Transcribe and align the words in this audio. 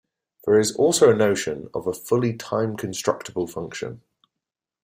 There 0.45 0.59
is 0.59 0.75
also 0.75 1.11
a 1.11 1.15
notion 1.15 1.69
of 1.75 1.85
a 1.85 1.93
fully 1.93 2.33
time-constructible 2.33 3.45
function. 3.45 4.01